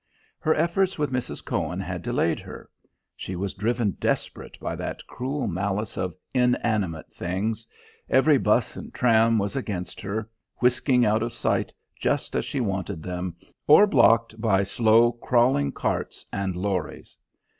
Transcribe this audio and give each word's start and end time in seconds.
Her 0.39 0.55
efforts 0.55 0.97
with 0.97 1.11
Mrs. 1.13 1.45
Cohen 1.45 1.79
had 1.79 2.01
delayed 2.01 2.39
her; 2.39 2.71
she 3.15 3.35
was 3.35 3.53
driven 3.53 3.91
desperate 3.99 4.59
by 4.59 4.75
that 4.77 5.05
cruel 5.05 5.45
malice 5.45 5.95
of 5.95 6.15
inanimate 6.33 7.13
things: 7.13 7.67
every 8.09 8.39
'bus 8.39 8.75
and 8.75 8.91
tram 8.95 9.37
was 9.37 9.55
against 9.55 10.01
her, 10.01 10.27
whisking 10.59 11.05
out 11.05 11.21
of 11.21 11.33
sight 11.33 11.71
just 11.95 12.35
as 12.35 12.45
she 12.45 12.59
wanted 12.61 13.03
them, 13.03 13.35
or 13.67 13.85
blocked 13.85 14.41
by 14.41 14.63
slow 14.63 15.11
crawling 15.11 15.71
carts 15.71 16.25
and 16.33 16.55
lorries. 16.55 17.15